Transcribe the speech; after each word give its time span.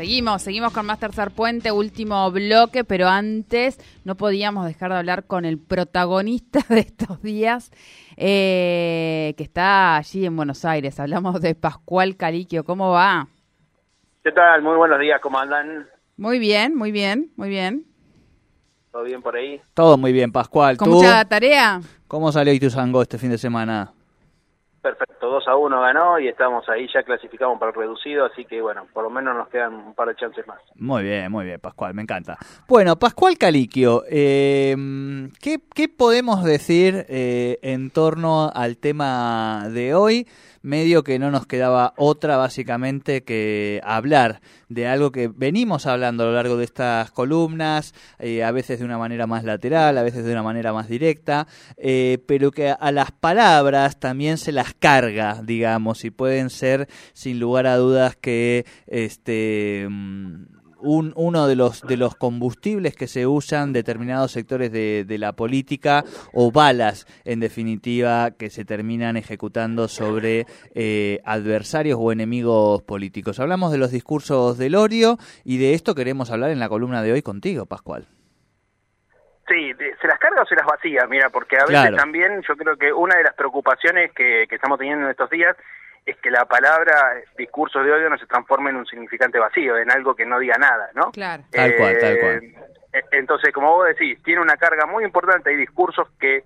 Seguimos, 0.00 0.40
seguimos 0.40 0.72
con 0.72 0.86
más 0.86 0.98
tercer 0.98 1.30
puente, 1.30 1.70
último 1.70 2.30
bloque, 2.30 2.84
pero 2.84 3.06
antes 3.06 3.78
no 4.02 4.14
podíamos 4.14 4.64
dejar 4.64 4.92
de 4.92 4.96
hablar 4.96 5.24
con 5.24 5.44
el 5.44 5.58
protagonista 5.58 6.60
de 6.70 6.80
estos 6.80 7.20
días, 7.20 7.70
eh, 8.16 9.34
que 9.36 9.42
está 9.42 9.96
allí 9.96 10.24
en 10.24 10.34
Buenos 10.36 10.64
Aires. 10.64 10.98
Hablamos 10.98 11.42
de 11.42 11.54
Pascual 11.54 12.16
Caliquio. 12.16 12.64
¿Cómo 12.64 12.92
va? 12.92 13.28
¿Qué 14.24 14.32
tal? 14.32 14.62
Muy 14.62 14.74
buenos 14.76 14.98
días, 15.00 15.20
¿cómo 15.20 15.38
andan? 15.38 15.86
Muy 16.16 16.38
bien, 16.38 16.74
muy 16.74 16.92
bien, 16.92 17.30
muy 17.36 17.50
bien. 17.50 17.84
¿Todo 18.92 19.02
bien 19.02 19.20
por 19.20 19.36
ahí? 19.36 19.60
Todo 19.74 19.98
muy 19.98 20.14
bien, 20.14 20.32
Pascual. 20.32 20.78
¿Con 20.78 20.88
¿Tú? 20.88 20.94
mucha 20.94 21.22
tarea? 21.26 21.78
¿Cómo 22.08 22.32
salió 22.32 22.54
Ituzango 22.54 23.02
este 23.02 23.18
fin 23.18 23.28
de 23.28 23.38
semana? 23.38 23.92
Perfecto, 24.82 25.28
2 25.28 25.46
a 25.46 25.56
1 25.56 25.80
ganó 25.80 26.18
y 26.18 26.28
estamos 26.28 26.66
ahí, 26.70 26.88
ya 26.92 27.02
clasificamos 27.02 27.58
para 27.58 27.70
el 27.70 27.76
reducido, 27.76 28.24
así 28.24 28.46
que 28.46 28.62
bueno, 28.62 28.86
por 28.94 29.04
lo 29.04 29.10
menos 29.10 29.36
nos 29.36 29.48
quedan 29.48 29.74
un 29.74 29.94
par 29.94 30.08
de 30.08 30.16
chances 30.16 30.46
más. 30.46 30.58
Muy 30.74 31.02
bien, 31.02 31.30
muy 31.30 31.44
bien, 31.44 31.60
Pascual, 31.60 31.92
me 31.92 32.00
encanta. 32.00 32.38
Bueno, 32.66 32.96
Pascual 32.96 33.36
Caliquio, 33.36 34.04
eh, 34.08 34.74
¿qué, 35.40 35.58
qué 35.74 35.88
podemos 35.88 36.44
decir 36.44 37.04
eh, 37.10 37.58
en 37.60 37.90
torno 37.90 38.50
al 38.54 38.78
tema 38.78 39.68
de 39.68 39.94
hoy? 39.94 40.26
Medio 40.62 41.04
que 41.04 41.18
no 41.18 41.30
nos 41.30 41.46
quedaba 41.46 41.94
otra 41.96 42.36
básicamente 42.36 43.22
que 43.22 43.80
hablar 43.82 44.40
de 44.68 44.86
algo 44.86 45.10
que 45.10 45.28
venimos 45.28 45.86
hablando 45.86 46.22
a 46.22 46.26
lo 46.26 46.34
largo 46.34 46.56
de 46.56 46.64
estas 46.64 47.10
columnas, 47.10 47.94
eh, 48.18 48.44
a 48.44 48.52
veces 48.52 48.78
de 48.78 48.84
una 48.84 48.98
manera 48.98 49.26
más 49.26 49.44
lateral, 49.44 49.96
a 49.96 50.02
veces 50.02 50.24
de 50.24 50.32
una 50.32 50.42
manera 50.42 50.72
más 50.72 50.88
directa, 50.88 51.46
eh, 51.76 52.18
pero 52.26 52.50
que 52.50 52.70
a 52.70 52.92
las 52.92 53.10
palabras 53.10 53.98
también 53.98 54.38
se 54.38 54.52
las 54.52 54.74
carga, 54.74 55.40
digamos, 55.42 56.04
y 56.04 56.10
pueden 56.10 56.50
ser 56.50 56.88
sin 57.14 57.40
lugar 57.40 57.66
a 57.66 57.76
dudas 57.76 58.16
que 58.16 58.66
este 58.86 59.86
mm, 59.88 60.59
un, 60.82 61.12
uno 61.16 61.46
de 61.46 61.56
los 61.56 61.82
de 61.82 61.96
los 61.96 62.16
combustibles 62.16 62.96
que 62.96 63.06
se 63.06 63.26
usan 63.26 63.72
determinados 63.72 64.32
sectores 64.32 64.72
de, 64.72 65.04
de, 65.06 65.18
la 65.18 65.32
política 65.32 66.04
o 66.32 66.50
balas 66.50 67.06
en 67.24 67.40
definitiva 67.40 68.30
que 68.32 68.50
se 68.50 68.64
terminan 68.64 69.16
ejecutando 69.16 69.88
sobre 69.88 70.46
eh, 70.74 71.20
adversarios 71.24 71.98
o 72.00 72.12
enemigos 72.12 72.82
políticos. 72.82 73.40
Hablamos 73.40 73.72
de 73.72 73.78
los 73.78 73.90
discursos 73.90 74.58
del 74.58 74.74
Orio 74.74 75.16
y 75.44 75.58
de 75.58 75.74
esto 75.74 75.94
queremos 75.94 76.30
hablar 76.30 76.50
en 76.50 76.60
la 76.60 76.68
columna 76.68 77.02
de 77.02 77.12
hoy 77.12 77.22
contigo, 77.22 77.66
Pascual. 77.66 78.06
Sí, 79.48 79.72
¿se 80.00 80.06
las 80.06 80.18
carga 80.20 80.42
o 80.42 80.46
se 80.46 80.54
las 80.54 80.64
vacía? 80.64 81.06
Mira, 81.08 81.28
porque 81.30 81.56
a 81.56 81.64
veces 81.66 81.80
Claro. 81.80 81.96
también 81.96 82.40
yo 82.46 82.56
creo 82.56 82.76
que 82.76 82.92
una 82.92 83.16
de 83.16 83.24
las 83.24 83.34
preocupaciones 83.34 84.12
que, 84.12 84.46
que 84.48 84.54
estamos 84.54 84.78
teniendo 84.78 85.06
en 85.06 85.10
estos 85.10 85.28
días 85.28 85.56
es 86.06 86.16
que 86.18 86.30
la 86.30 86.44
palabra 86.46 87.14
discurso 87.36 87.82
de 87.82 87.92
odio 87.92 88.10
no 88.10 88.18
se 88.18 88.26
transforme 88.26 88.70
en 88.70 88.76
un 88.76 88.86
significante 88.86 89.38
vacío, 89.38 89.76
en 89.76 89.90
algo 89.90 90.14
que 90.14 90.26
no 90.26 90.38
diga 90.38 90.56
nada, 90.58 90.90
¿no? 90.94 91.10
Claro. 91.12 91.42
Tal 91.52 91.76
cual, 91.76 91.98
tal 91.98 92.12
Eh, 92.16 92.20
cual. 92.20 92.44
eh, 92.92 93.04
Entonces, 93.12 93.52
como 93.52 93.70
vos 93.72 93.86
decís, 93.86 94.20
tiene 94.22 94.40
una 94.40 94.56
carga 94.56 94.86
muy 94.86 95.04
importante, 95.04 95.50
hay 95.50 95.56
discursos 95.56 96.08
que 96.18 96.42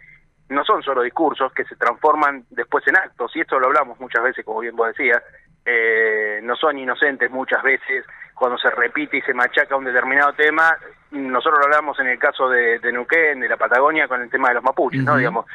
no 0.50 0.62
son 0.64 0.82
solo 0.82 1.02
discursos, 1.02 1.52
que 1.54 1.64
se 1.64 1.76
transforman 1.76 2.44
después 2.50 2.86
en 2.86 2.96
actos, 2.96 3.34
y 3.34 3.40
esto 3.40 3.58
lo 3.58 3.66
hablamos 3.66 3.98
muchas 3.98 4.22
veces, 4.22 4.44
como 4.44 4.60
bien 4.60 4.76
vos 4.76 4.88
decías, 4.88 5.22
eh, 5.64 6.40
no 6.42 6.54
son 6.56 6.76
inocentes 6.78 7.30
muchas 7.30 7.62
veces, 7.62 8.04
cuando 8.34 8.58
se 8.58 8.68
repite 8.68 9.16
y 9.18 9.22
se 9.22 9.32
machaca 9.32 9.76
un 9.76 9.84
determinado 9.84 10.34
tema, 10.34 10.76
nosotros 11.12 11.60
lo 11.60 11.64
hablamos 11.66 11.98
en 12.00 12.08
el 12.08 12.18
caso 12.18 12.48
de, 12.50 12.78
de 12.80 12.92
Neuquén, 12.92 13.40
de 13.40 13.48
la 13.48 13.56
Patagonia, 13.56 14.08
con 14.08 14.20
el 14.20 14.28
tema 14.28 14.48
de 14.48 14.54
los 14.54 14.64
mapuches, 14.64 15.02
¿no? 15.02 15.16
Digamos, 15.16 15.46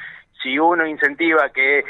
si 0.42 0.58
uno 0.58 0.88
incentiva 0.88 1.50
que 1.50 1.84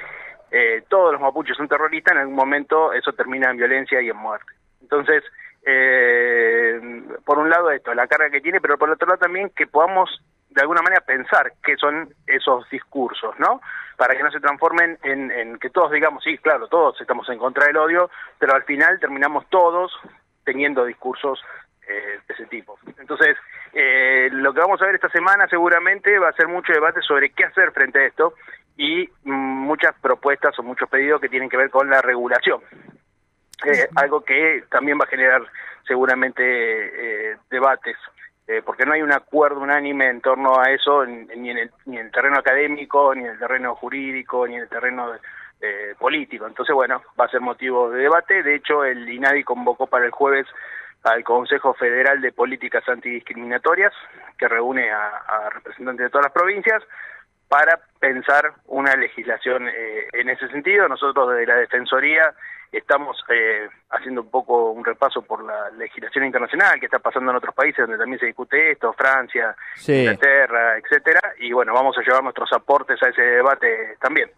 eh, 0.51 0.83
todos 0.87 1.13
los 1.13 1.21
mapuches 1.21 1.57
son 1.57 1.67
terroristas, 1.67 2.13
en 2.13 2.21
algún 2.21 2.35
momento 2.35 2.93
eso 2.93 3.13
termina 3.13 3.49
en 3.49 3.57
violencia 3.57 4.01
y 4.01 4.09
en 4.09 4.17
muerte. 4.17 4.51
Entonces, 4.81 5.23
eh, 5.65 6.79
por 7.25 7.37
un 7.37 7.49
lado 7.49 7.71
esto, 7.71 7.93
la 7.93 8.07
carga 8.07 8.29
que 8.29 8.41
tiene, 8.41 8.61
pero 8.61 8.77
por 8.77 8.89
otro 8.89 9.07
lado 9.07 9.19
también 9.19 9.51
que 9.55 9.67
podamos 9.67 10.21
de 10.49 10.61
alguna 10.61 10.81
manera 10.81 11.01
pensar 11.01 11.53
qué 11.63 11.75
son 11.77 12.13
esos 12.25 12.67
discursos, 12.69 13.37
¿no? 13.37 13.61
Para 13.97 14.15
que 14.15 14.23
no 14.23 14.31
se 14.31 14.39
transformen 14.39 14.97
en, 15.03 15.31
en 15.31 15.59
que 15.59 15.69
todos 15.69 15.91
digamos, 15.91 16.23
sí, 16.23 16.37
claro, 16.39 16.67
todos 16.67 16.99
estamos 16.99 17.29
en 17.29 17.37
contra 17.37 17.67
del 17.67 17.77
odio, 17.77 18.09
pero 18.39 18.55
al 18.55 18.63
final 18.63 18.99
terminamos 18.99 19.47
todos 19.49 19.91
teniendo 20.43 20.85
discursos 20.85 21.39
eh, 21.87 22.19
de 22.27 22.33
ese 22.33 22.45
tipo. 22.45 22.77
Entonces, 22.99 23.35
eh, 23.73 24.29
lo 24.31 24.53
que 24.53 24.61
vamos 24.61 24.81
a 24.81 24.85
ver 24.85 24.95
esta 24.95 25.09
semana 25.09 25.47
seguramente 25.47 26.17
va 26.19 26.29
a 26.29 26.33
ser 26.33 26.47
mucho 26.47 26.71
debate 26.71 27.01
sobre 27.01 27.31
qué 27.31 27.45
hacer 27.45 27.71
frente 27.71 27.99
a 27.99 28.05
esto 28.05 28.33
y 28.81 29.09
muchas 29.25 29.93
propuestas 30.01 30.57
o 30.57 30.63
muchos 30.63 30.87
pedidos 30.89 31.19
que 31.19 31.27
tienen 31.27 31.49
que 31.49 31.57
ver 31.57 31.69
con 31.69 31.89
la 31.89 32.01
regulación. 32.01 32.61
Eh, 33.65 33.89
algo 33.97 34.21
que 34.23 34.63
también 34.71 34.97
va 34.97 35.03
a 35.03 35.09
generar 35.09 35.41
seguramente 35.85 36.41
eh, 36.43 37.37
debates, 37.49 37.97
eh, 38.47 38.61
porque 38.65 38.85
no 38.85 38.93
hay 38.93 39.01
un 39.01 39.11
acuerdo 39.11 39.59
unánime 39.59 40.07
en 40.07 40.21
torno 40.21 40.57
a 40.57 40.71
eso, 40.71 41.03
en- 41.03 41.27
ni, 41.35 41.49
en 41.49 41.57
el, 41.57 41.71
ni 41.87 41.97
en 41.97 42.05
el 42.05 42.11
terreno 42.13 42.37
académico, 42.37 43.13
ni 43.13 43.25
en 43.25 43.31
el 43.31 43.37
terreno 43.39 43.75
jurídico, 43.75 44.47
ni 44.47 44.55
en 44.55 44.61
el 44.61 44.69
terreno 44.69 45.11
eh, 45.59 45.93
político. 45.99 46.47
Entonces, 46.47 46.73
bueno, 46.73 47.01
va 47.19 47.25
a 47.25 47.29
ser 47.29 47.41
motivo 47.41 47.89
de 47.91 48.03
debate. 48.03 48.43
De 48.43 48.55
hecho, 48.55 48.85
el 48.85 49.09
INADI 49.09 49.43
convocó 49.43 49.87
para 49.87 50.05
el 50.05 50.11
jueves 50.11 50.47
al 51.03 51.21
Consejo 51.25 51.73
Federal 51.73 52.21
de 52.21 52.31
Políticas 52.31 52.87
Antidiscriminatorias, 52.87 53.93
que 54.37 54.47
reúne 54.47 54.89
a, 54.89 55.07
a 55.17 55.49
representantes 55.49 56.05
de 56.05 56.09
todas 56.09 56.27
las 56.27 56.33
provincias, 56.33 56.81
para 57.49 57.79
pensar 57.99 58.53
una 58.67 58.95
legislación 58.95 59.67
eh, 59.67 60.07
en 60.13 60.29
ese 60.29 60.47
sentido. 60.49 60.87
Nosotros 60.87 61.31
desde 61.31 61.47
la 61.47 61.55
Defensoría 61.55 62.33
estamos 62.71 63.17
eh, 63.29 63.67
haciendo 63.89 64.21
un 64.21 64.29
poco 64.29 64.71
un 64.71 64.85
repaso 64.85 65.23
por 65.23 65.43
la 65.43 65.71
legislación 65.71 66.25
internacional 66.25 66.79
que 66.79 66.85
está 66.85 66.99
pasando 66.99 67.31
en 67.31 67.37
otros 67.37 67.55
países 67.55 67.79
donde 67.79 67.97
también 67.97 68.19
se 68.19 68.27
discute 68.27 68.71
esto, 68.71 68.93
Francia, 68.93 69.55
Sí. 69.75 70.01
Inglaterra, 70.01 70.77
etcétera, 70.77 71.33
y 71.39 71.51
bueno, 71.51 71.73
vamos 71.73 71.97
a 71.97 72.01
llevar 72.01 72.21
nuestros 72.23 72.53
aportes 72.53 73.01
a 73.01 73.09
ese 73.09 73.23
debate 73.23 73.97
también. 73.99 74.29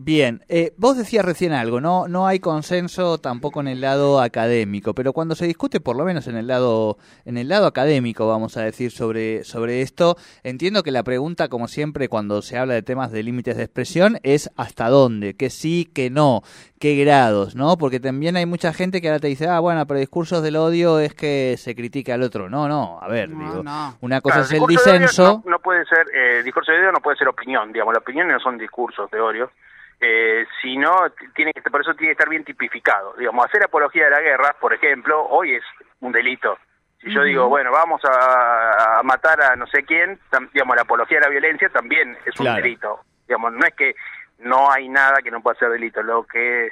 Bien, 0.00 0.44
eh, 0.48 0.74
vos 0.76 0.96
decías 0.96 1.24
recién 1.24 1.52
algo, 1.52 1.80
no, 1.80 2.06
no 2.06 2.28
hay 2.28 2.38
consenso 2.38 3.18
tampoco 3.18 3.60
en 3.60 3.66
el 3.66 3.80
lado 3.80 4.20
académico, 4.20 4.94
pero 4.94 5.12
cuando 5.12 5.34
se 5.34 5.44
discute, 5.44 5.80
por 5.80 5.96
lo 5.96 6.04
menos 6.04 6.28
en 6.28 6.36
el 6.36 6.46
lado, 6.46 6.98
en 7.24 7.36
el 7.36 7.48
lado 7.48 7.66
académico, 7.66 8.28
vamos 8.28 8.56
a 8.56 8.62
decir 8.62 8.92
sobre, 8.92 9.42
sobre 9.42 9.82
esto, 9.82 10.16
entiendo 10.44 10.84
que 10.84 10.92
la 10.92 11.02
pregunta, 11.02 11.48
como 11.48 11.66
siempre, 11.66 12.08
cuando 12.08 12.42
se 12.42 12.56
habla 12.56 12.74
de 12.74 12.82
temas 12.84 13.10
de 13.10 13.24
límites 13.24 13.56
de 13.56 13.64
expresión, 13.64 14.20
es 14.22 14.48
hasta 14.56 14.88
dónde, 14.88 15.34
que 15.34 15.50
sí, 15.50 15.90
que 15.92 16.10
no, 16.10 16.42
qué 16.78 16.94
grados, 16.94 17.56
¿no? 17.56 17.76
Porque 17.76 17.98
también 17.98 18.36
hay 18.36 18.46
mucha 18.46 18.72
gente 18.72 19.00
que 19.00 19.08
ahora 19.08 19.18
te 19.18 19.26
dice, 19.26 19.48
ah, 19.48 19.58
bueno, 19.58 19.84
pero 19.88 19.98
discursos 19.98 20.44
del 20.44 20.54
odio 20.54 21.00
es 21.00 21.12
que 21.12 21.56
se 21.58 21.74
critica 21.74 22.14
al 22.14 22.22
otro. 22.22 22.48
No, 22.48 22.68
no, 22.68 23.00
a 23.02 23.08
ver, 23.08 23.30
No, 23.30 23.50
digo, 23.50 23.62
no. 23.64 23.96
una 24.00 24.20
cosa 24.20 24.42
Claro, 24.42 24.46
es 24.46 24.52
el 24.52 24.66
disenso. 24.68 25.42
No, 25.44 25.50
no 25.50 25.58
puede 25.58 25.84
ser, 25.86 26.06
eh, 26.14 26.44
discurso 26.44 26.70
de 26.70 26.78
odio 26.78 26.92
no 26.92 27.00
puede 27.00 27.16
ser 27.16 27.26
opinión, 27.26 27.72
digamos, 27.72 27.94
las 27.94 28.02
opiniones 28.02 28.34
no 28.34 28.38
son 28.40 28.58
discursos 28.58 29.10
de 29.10 29.20
odio, 29.20 29.50
eh, 30.00 30.46
sino 30.62 31.10
tiene 31.34 31.52
que, 31.52 31.62
por 31.70 31.80
eso 31.80 31.94
tiene 31.94 32.08
que 32.10 32.12
estar 32.12 32.28
bien 32.28 32.44
tipificado. 32.44 33.14
Digamos, 33.14 33.44
hacer 33.46 33.62
apología 33.64 34.04
de 34.04 34.10
la 34.10 34.20
guerra, 34.20 34.54
por 34.60 34.72
ejemplo, 34.72 35.24
hoy 35.26 35.54
es 35.54 35.64
un 36.00 36.12
delito. 36.12 36.58
Si 37.00 37.12
yo 37.12 37.22
digo, 37.22 37.48
bueno, 37.48 37.70
vamos 37.70 38.00
a, 38.04 38.98
a 38.98 39.02
matar 39.04 39.40
a 39.42 39.56
no 39.56 39.66
sé 39.68 39.84
quién, 39.84 40.18
tam- 40.30 40.50
digamos, 40.52 40.74
la 40.76 40.82
apología 40.82 41.18
de 41.18 41.24
la 41.24 41.30
violencia 41.30 41.68
también 41.68 42.16
es 42.26 42.38
un 42.40 42.46
delito. 42.62 43.00
Digamos, 43.26 43.52
no 43.52 43.64
es 43.66 43.74
que 43.74 43.94
no 44.38 44.70
hay 44.70 44.88
nada 44.88 45.22
que 45.22 45.30
no 45.30 45.40
pueda 45.40 45.58
ser 45.58 45.70
delito, 45.70 46.02
lo 46.02 46.24
que 46.24 46.70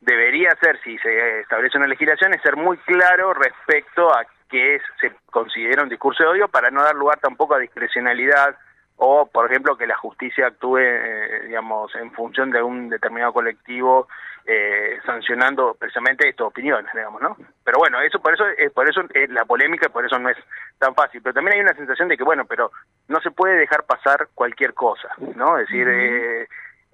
debería 0.00 0.50
ser, 0.60 0.80
si 0.82 0.96
se 0.98 1.40
establece 1.40 1.76
una 1.76 1.86
legislación, 1.86 2.32
es 2.34 2.42
ser 2.42 2.56
muy 2.56 2.76
claro 2.78 3.34
respecto 3.34 4.14
a 4.14 4.24
qué 4.48 4.76
es- 4.76 4.82
se 5.00 5.12
considera 5.30 5.82
un 5.82 5.88
discurso 5.88 6.22
de 6.22 6.28
odio 6.30 6.48
para 6.48 6.70
no 6.70 6.82
dar 6.82 6.94
lugar 6.94 7.18
tampoco 7.18 7.54
a 7.54 7.58
discrecionalidad 7.58 8.56
o, 8.98 9.26
por 9.26 9.50
ejemplo, 9.50 9.76
que 9.76 9.86
la 9.86 9.96
justicia 9.96 10.48
actúe, 10.48 10.78
eh, 10.78 11.42
digamos, 11.46 11.94
en 11.94 12.12
función 12.12 12.50
de 12.50 12.62
un 12.62 12.88
determinado 12.88 13.32
colectivo, 13.32 14.08
eh, 14.44 14.98
sancionando 15.04 15.76
precisamente 15.78 16.28
estas 16.28 16.46
opiniones, 16.46 16.90
digamos, 16.92 17.20
¿no? 17.20 17.36
Pero 17.64 17.78
bueno, 17.78 18.00
eso 18.00 18.18
por 18.20 18.34
eso 18.34 18.44
es 18.56 18.72
por 18.72 18.88
eso 18.88 19.02
es 19.12 19.28
la 19.30 19.44
polémica 19.44 19.88
por 19.90 20.06
eso 20.06 20.18
no 20.18 20.30
es 20.30 20.38
tan 20.78 20.94
fácil. 20.94 21.20
Pero 21.22 21.34
también 21.34 21.56
hay 21.56 21.60
una 21.60 21.74
sensación 21.74 22.08
de 22.08 22.16
que, 22.16 22.24
bueno, 22.24 22.44
pero 22.46 22.70
no 23.08 23.20
se 23.20 23.30
puede 23.30 23.56
dejar 23.56 23.84
pasar 23.84 24.28
cualquier 24.34 24.74
cosa, 24.74 25.08
¿no? 25.36 25.58
Es 25.58 25.68
decir, 25.68 25.86
eh, 25.88 26.48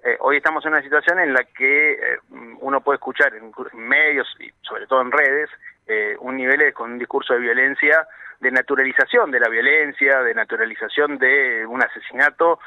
eh, 0.05 0.17
hoy 0.19 0.37
estamos 0.37 0.63
en 0.65 0.73
una 0.73 0.83
situación 0.83 1.19
en 1.19 1.33
la 1.33 1.43
que 1.45 1.93
eh, 1.93 2.19
uno 2.59 2.81
puede 2.81 2.97
escuchar 2.97 3.33
en, 3.33 3.51
medios 3.73 4.27
y 4.39 4.51
sobre 4.61 4.85
todo 4.85 5.01
en 5.01 5.11
redes 5.11 5.49
eh, 5.87 6.15
un 6.19 6.37
nivel 6.37 6.73
con 6.73 6.91
un 6.93 6.99
discurso 6.99 7.33
de 7.33 7.39
violencia, 7.39 8.07
de 8.39 8.51
naturalización 8.51 9.31
de 9.31 9.39
la 9.39 9.49
violencia, 9.49 10.21
de 10.21 10.33
naturalización 10.33 11.17
de 11.17 11.65
un 11.65 11.81
asesinato 11.81 12.59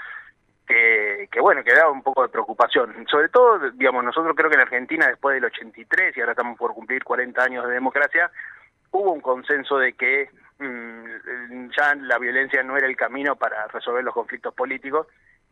que, 0.66 1.28
que, 1.30 1.40
bueno, 1.40 1.64
que 1.64 1.74
da 1.74 1.88
un 1.90 2.02
poco 2.02 2.22
de 2.22 2.28
preocupación. 2.28 3.06
Sobre 3.10 3.28
todo, 3.28 3.70
digamos, 3.70 4.04
nosotros 4.04 4.34
creo 4.36 4.50
que 4.50 4.56
en 4.56 4.62
Argentina 4.62 5.06
después 5.06 5.34
del 5.34 5.46
83 5.46 6.16
y 6.16 6.20
ahora 6.20 6.32
estamos 6.32 6.58
por 6.58 6.74
cumplir 6.74 7.04
40 7.04 7.42
años 7.42 7.66
de 7.66 7.74
democracia, 7.74 8.30
hubo 8.90 9.12
un 9.12 9.20
consenso 9.20 9.78
de 9.78 9.94
que 9.94 10.30
mm, 10.58 11.70
ya 11.76 11.94
la 11.94 12.18
violencia 12.18 12.62
no 12.62 12.76
era 12.76 12.86
el 12.86 12.96
camino 12.96 13.36
para 13.36 13.66
resolver 13.68 14.04
los 14.04 14.14
conflictos 14.14 14.54
políticos 14.54 15.06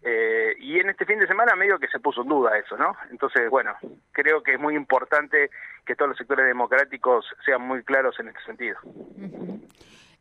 eh, 0.09 0.55
y 0.61 0.79
en 0.79 0.89
este 0.89 1.05
fin 1.05 1.19
de 1.19 1.27
semana 1.27 1.57
medio 1.57 1.81
que 1.81 1.89
se 1.89 1.99
puso 1.99 2.23
en 2.23 2.29
duda 2.29 2.57
eso, 2.57 2.77
¿no? 2.77 2.95
Entonces, 3.11 3.51
bueno, 3.51 3.75
creo 4.13 4.41
que 4.41 4.53
es 4.53 4.61
muy 4.61 4.77
importante 4.77 5.51
que 5.85 5.97
todos 5.97 6.11
los 6.11 6.19
sectores 6.19 6.47
democráticos 6.47 7.27
sean 7.45 7.63
muy 7.63 7.83
claros 7.83 8.15
en 8.21 8.29
este 8.29 8.41
sentido. 8.45 8.79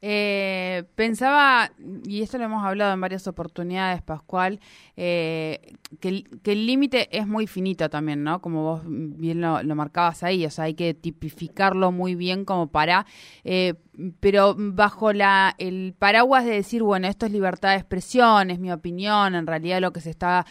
Eh, 0.01 0.83
pensaba, 0.95 1.71
y 2.06 2.21
esto 2.21 2.38
lo 2.38 2.44
hemos 2.44 2.63
hablado 2.63 2.94
en 2.94 3.01
varias 3.01 3.27
oportunidades, 3.27 4.01
Pascual, 4.01 4.59
eh, 4.95 5.74
que, 6.00 6.25
el 6.44 6.65
límite 6.68 7.07
es 7.18 7.27
muy 7.27 7.47
finito 7.47 7.89
también, 7.89 8.24
¿no? 8.24 8.42
Como 8.42 8.62
vos 8.63 8.81
bien 8.86 9.42
lo, 9.42 9.63
marcabas 9.75 10.21
ahí, 10.24 10.45
o 10.45 10.51
sea, 10.51 10.65
hay 10.65 10.75
que 10.75 10.94
tipificarlo 10.94 11.92
muy 11.92 12.13
bien 12.13 12.45
como 12.45 12.68
para, 12.68 13.06
eh, 13.44 13.75
pero 14.19 14.56
bajo 14.57 15.13
la 15.13 15.56
el 15.57 15.95
paraguas 15.98 16.45
de 16.45 16.51
decir, 16.51 16.83
bueno, 16.83 17.07
esto 17.07 17.25
es 17.25 17.31
libertad 17.31 17.69
de 17.69 17.77
expresión, 17.77 18.51
es 18.51 18.59
mi 18.59 18.71
opinión, 18.71 19.36
en 19.36 19.48
realidad 19.48 19.80
lo 19.80 19.94
que 19.94 20.01
se 20.01 20.09
está 20.09 20.45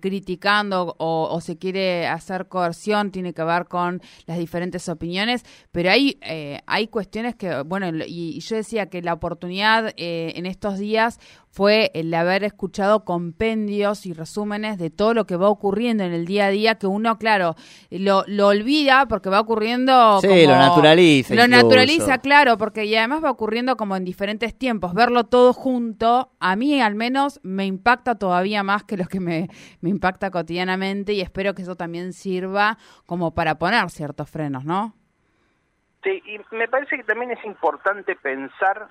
criticando 0.00 0.94
o, 0.98 1.40
se 1.40 1.58
quiere 1.58 2.06
hacer 2.06 2.48
coerción 2.48 3.10
tiene 3.10 3.34
que 3.34 3.42
ver 3.42 3.66
con 3.66 4.00
las 4.26 4.38
diferentes 4.38 4.88
opiniones, 4.88 5.44
pero 5.72 5.90
hay, 5.90 6.18
hay 6.66 6.86
cuestiones 6.86 7.34
que, 7.34 7.62
bueno, 7.62 7.90
y 8.06 8.35
yo 8.40 8.56
decía 8.56 8.86
que 8.86 9.02
la 9.02 9.12
oportunidad 9.12 9.92
eh, 9.96 10.32
en 10.36 10.46
estos 10.46 10.78
días 10.78 11.18
fue 11.48 11.90
el 11.94 12.10
de 12.10 12.16
haber 12.18 12.44
escuchado 12.44 13.04
compendios 13.04 14.04
y 14.04 14.12
resúmenes 14.12 14.76
de 14.76 14.90
todo 14.90 15.14
lo 15.14 15.26
que 15.26 15.36
va 15.36 15.48
ocurriendo 15.48 16.04
en 16.04 16.12
el 16.12 16.26
día 16.26 16.46
a 16.46 16.50
día, 16.50 16.74
que 16.74 16.86
uno, 16.86 17.18
claro, 17.18 17.56
lo, 17.90 18.24
lo 18.26 18.48
olvida 18.48 19.06
porque 19.08 19.30
va 19.30 19.40
ocurriendo. 19.40 20.20
Sí, 20.20 20.46
lo 20.46 20.54
naturaliza. 20.54 21.34
Lo 21.34 21.48
naturaliza, 21.48 22.18
claro, 22.18 22.58
porque 22.58 22.84
y 22.84 22.94
además 22.94 23.24
va 23.24 23.30
ocurriendo 23.30 23.78
como 23.78 23.96
en 23.96 24.04
diferentes 24.04 24.54
tiempos. 24.54 24.92
Verlo 24.92 25.24
todo 25.24 25.54
junto, 25.54 26.30
a 26.40 26.56
mí 26.56 26.78
al 26.80 26.94
menos 26.94 27.40
me 27.42 27.64
impacta 27.64 28.16
todavía 28.16 28.62
más 28.62 28.84
que 28.84 28.98
lo 28.98 29.06
que 29.06 29.20
me, 29.20 29.48
me 29.80 29.88
impacta 29.88 30.30
cotidianamente 30.30 31.14
y 31.14 31.22
espero 31.22 31.54
que 31.54 31.62
eso 31.62 31.74
también 31.74 32.12
sirva 32.12 32.76
como 33.06 33.34
para 33.34 33.58
poner 33.58 33.88
ciertos 33.88 34.28
frenos, 34.28 34.64
¿no? 34.64 34.94
Sí, 36.06 36.22
y 36.24 36.54
me 36.54 36.68
parece 36.68 36.96
que 36.96 37.02
también 37.02 37.32
es 37.32 37.44
importante 37.44 38.14
pensar 38.14 38.86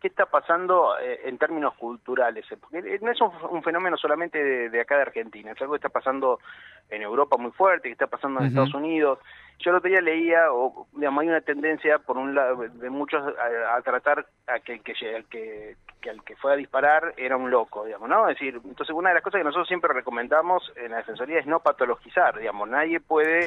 qué 0.00 0.08
está 0.08 0.24
pasando 0.24 0.98
eh, 0.98 1.20
en 1.26 1.36
términos 1.36 1.74
culturales, 1.74 2.50
eh, 2.50 2.56
porque 2.56 2.98
no 3.02 3.10
es 3.10 3.18
un, 3.20 3.62
fenómeno 3.62 3.98
solamente 3.98 4.70
de, 4.70 4.80
acá 4.80 4.96
de 4.96 5.02
Argentina, 5.02 5.52
es 5.52 5.60
algo 5.60 5.74
que 5.74 5.80
está 5.80 5.90
pasando 5.90 6.40
en 6.88 7.02
Europa 7.02 7.36
muy 7.36 7.50
fuerte, 7.50 7.88
que 7.88 7.92
está 7.92 8.06
pasando 8.06 8.40
en 8.40 8.46
Estados 8.46 8.72
Unidos. 8.72 9.18
Yo 9.58 9.70
el 9.70 9.76
otro 9.76 9.90
día 9.90 10.00
leía, 10.00 10.50
o 10.50 10.86
digamos, 10.94 11.20
hay 11.20 11.28
una 11.28 11.42
tendencia, 11.42 11.98
por 11.98 12.16
un 12.16 12.34
lado, 12.34 12.56
de 12.56 12.88
muchos 12.88 13.22
a, 13.36 13.78
tratar 13.82 14.24
a 14.46 14.58
que, 14.60 14.78
que, 14.80 14.94
que, 15.28 15.76
que 16.00 16.08
al 16.08 16.24
que 16.24 16.36
fue 16.36 16.54
a 16.54 16.56
disparar 16.56 17.12
era 17.18 17.36
un 17.36 17.50
loco, 17.50 17.84
digamos, 17.84 18.08
¿no? 18.08 18.30
Es 18.30 18.38
decir, 18.38 18.58
entonces 18.64 18.96
una 18.96 19.10
de 19.10 19.16
las 19.16 19.22
cosas 19.22 19.40
que 19.40 19.44
nosotros 19.44 19.68
siempre 19.68 19.92
recomendamos 19.92 20.72
en 20.76 20.92
la 20.92 20.98
Defensoría 20.98 21.38
es 21.38 21.46
no 21.46 21.60
patologizar, 21.60 22.38
digamos, 22.38 22.66
nadie 22.66 23.00
puede 23.00 23.44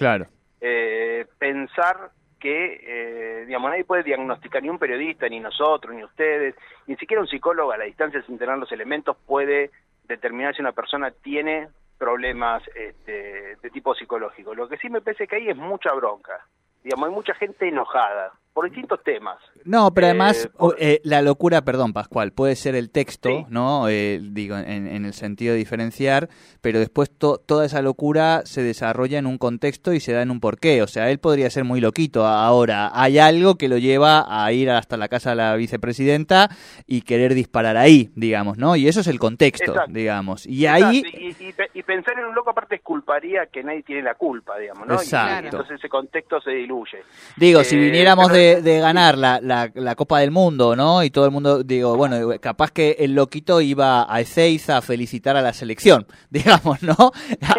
eh, 0.61 1.25
pensar 1.39 2.11
que, 2.39 2.79
eh, 2.83 3.45
digamos, 3.45 3.69
nadie 3.69 3.83
puede 3.83 4.03
diagnosticar, 4.03 4.63
ni 4.63 4.69
un 4.69 4.79
periodista, 4.79 5.27
ni 5.27 5.39
nosotros, 5.39 5.93
ni 5.93 6.03
ustedes, 6.03 6.55
ni 6.87 6.95
siquiera 6.95 7.21
un 7.21 7.27
psicólogo 7.27 7.71
a 7.71 7.77
la 7.77 7.85
distancia 7.85 8.21
sin 8.23 8.37
tener 8.37 8.57
los 8.57 8.71
elementos 8.71 9.17
puede 9.27 9.71
determinar 10.07 10.55
si 10.55 10.61
una 10.61 10.71
persona 10.71 11.11
tiene 11.11 11.67
problemas 11.97 12.63
este, 12.73 13.57
de 13.61 13.69
tipo 13.69 13.93
psicológico. 13.93 14.55
Lo 14.55 14.67
que 14.67 14.77
sí 14.77 14.89
me 14.89 15.01
parece 15.01 15.27
que 15.27 15.35
hay 15.35 15.49
es 15.49 15.57
mucha 15.57 15.93
bronca. 15.93 16.45
Digamos, 16.83 17.09
hay 17.09 17.13
mucha 17.13 17.33
gente 17.35 17.67
enojada 17.67 18.31
por 18.59 18.69
distintos 18.69 19.01
temas. 19.05 19.37
No, 19.63 19.93
pero 19.93 20.07
además 20.07 20.49
eh, 20.59 20.67
eh, 20.79 21.01
la 21.05 21.21
locura, 21.21 21.63
perdón, 21.63 21.93
Pascual, 21.93 22.33
puede 22.33 22.57
ser 22.57 22.75
el 22.75 22.89
texto, 22.89 23.45
¿no? 23.47 23.87
Eh, 23.87 24.19
digo, 24.21 24.57
en, 24.57 25.05
el 25.05 25.13
sentido 25.13 25.53
de 25.53 25.59
diferenciar, 25.59 26.27
pero 26.59 26.77
después 26.79 27.09
toda 27.09 27.65
esa 27.65 27.81
locura 27.81 28.41
se 28.43 28.61
desarrolla 28.61 29.17
en 29.17 29.27
un 29.27 29.37
contexto 29.37 29.93
y 29.93 30.01
se 30.01 30.11
da 30.11 30.23
en 30.23 30.29
un 30.29 30.41
porqué. 30.41 30.81
O 30.81 30.87
sea, 30.87 31.09
él 31.09 31.19
podría 31.19 31.49
ser 31.49 31.63
muy 31.63 31.79
loquito. 31.79 32.25
Ahora, 32.25 32.91
hay 32.93 33.17
algo 33.17 33.55
que 33.55 33.69
lo 33.69 33.77
lleva 33.77 34.25
a 34.27 34.51
ir 34.51 34.69
hasta 34.71 34.97
la 34.97 35.07
casa 35.07 35.29
de 35.29 35.37
la 35.37 35.55
vicepresidenta 35.55 36.49
y 36.85 37.03
querer 37.03 37.35
disparar 37.35 37.77
ahí, 37.77 38.11
digamos, 38.15 38.57
¿no? 38.57 38.75
Y 38.75 38.89
eso 38.89 38.99
es 38.99 39.07
el 39.07 39.19
contexto, 39.19 39.73
digamos. 39.87 40.45
Y 40.45 40.65
ahí... 40.65 41.01
Y, 41.17 41.53
pensar 41.83 42.17
en 42.19 42.25
un 42.25 42.35
loco 42.35 42.51
aparte 42.51 42.75
es 42.75 42.81
culparía 42.81 43.45
que 43.47 43.63
nadie 43.63 43.83
tiene 43.83 44.01
la 44.01 44.15
culpa, 44.15 44.57
digamos, 44.57 44.87
¿no? 44.87 44.95
Exacto. 44.95 45.45
entonces 45.45 45.77
ese 45.79 45.89
contexto 45.89 46.41
se 46.41 46.51
diluye. 46.51 47.03
Digo, 47.37 47.63
si 47.63 47.77
viniéramos 47.77 48.31
de 48.31 48.49
de, 48.61 48.79
ganar 48.79 49.17
la, 49.17 49.39
la, 49.41 49.95
Copa 49.95 50.19
del 50.19 50.31
Mundo, 50.31 50.75
¿no? 50.75 51.03
Y 51.03 51.09
todo 51.09 51.25
el 51.25 51.31
mundo, 51.31 51.63
digo, 51.63 51.95
bueno, 51.95 52.15
capaz 52.41 52.71
que 52.71 52.95
el 52.99 53.15
loquito 53.15 53.61
iba 53.61 54.11
a 54.13 54.19
Ezeiza 54.21 54.77
a 54.77 54.81
felicitar 54.81 55.35
a 55.35 55.41
la 55.41 55.53
selección, 55.53 56.05
digamos, 56.29 56.81
¿no? 56.83 57.11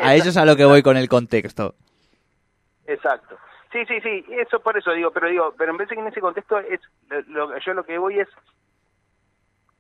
A 0.03 0.15
eso 0.15 0.31
es 0.31 0.37
a 0.37 0.45
lo 0.45 0.57
que 0.57 0.65
voy 0.65 0.83
con 0.83 0.97
el 0.97 1.09
contexto. 1.09 1.75
Exacto. 2.87 3.37
Sí, 3.73 3.79
sí, 3.87 4.01
sí, 4.01 4.25
eso 4.31 4.59
por 4.61 4.77
eso 4.77 4.91
digo, 4.93 5.13
pero 5.13 5.29
digo, 5.29 5.55
pero 5.57 5.71
en 5.71 5.77
vez 5.77 5.89
de 5.89 5.95
que 5.95 6.01
en 6.01 6.09
ese 6.09 6.21
contexto 6.21 6.59
es, 6.59 6.81
lo, 7.29 7.57
yo 7.59 7.73
lo 7.73 7.85
que 7.85 7.99
voy 7.99 8.19
es 8.19 8.29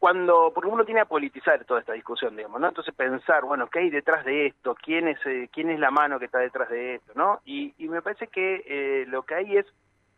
cuando, 0.00 0.50
porque 0.54 0.70
uno 0.70 0.86
tiene 0.86 1.02
que 1.02 1.06
politizar 1.06 1.62
toda 1.66 1.80
esta 1.80 1.92
discusión, 1.92 2.34
digamos, 2.34 2.58
¿no? 2.58 2.68
Entonces 2.68 2.94
pensar, 2.94 3.44
bueno, 3.44 3.68
¿qué 3.68 3.80
hay 3.80 3.90
detrás 3.90 4.24
de 4.24 4.46
esto? 4.46 4.74
¿Quién 4.74 5.08
es, 5.08 5.18
eh, 5.26 5.50
quién 5.52 5.68
es 5.68 5.78
la 5.78 5.90
mano 5.90 6.18
que 6.18 6.24
está 6.24 6.38
detrás 6.38 6.70
de 6.70 6.94
esto, 6.94 7.12
no? 7.14 7.40
Y, 7.44 7.74
y 7.76 7.86
me 7.86 8.00
parece 8.00 8.28
que 8.28 8.64
eh, 8.66 9.04
lo 9.08 9.24
que 9.24 9.34
hay 9.34 9.58
es 9.58 9.66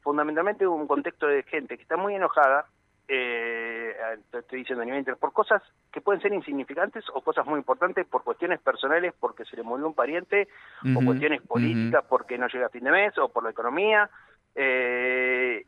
fundamentalmente 0.00 0.69
un 0.69 0.87
contexto 0.87 1.26
de 1.26 1.43
gente 1.43 1.76
que 1.76 1.82
está 1.82 1.96
muy 1.96 2.14
enojada, 2.14 2.67
eh, 3.08 3.93
estoy 4.32 4.61
diciendo 4.61 4.82
a 4.82 4.84
nivel 4.84 5.05
por 5.17 5.32
cosas 5.32 5.61
que 5.93 6.00
pueden 6.00 6.23
ser 6.23 6.32
insignificantes 6.32 7.05
o 7.12 7.20
cosas 7.20 7.44
muy 7.44 7.58
importantes 7.58 8.06
por 8.06 8.23
cuestiones 8.23 8.61
personales, 8.61 9.12
porque 9.19 9.44
se 9.44 9.56
le 9.56 9.64
murió 9.64 9.88
un 9.88 9.94
pariente, 9.94 10.47
o 10.97 11.04
cuestiones 11.04 11.42
políticas, 11.42 12.04
porque 12.09 12.38
no 12.38 12.47
llega 12.47 12.66
a 12.66 12.71
fin 12.71 12.85
de 12.85 12.92
mes, 12.92 13.18
o 13.18 13.28
por 13.30 13.42
la 13.42 13.50
economía. 13.50 14.09
Eh, 14.54 15.66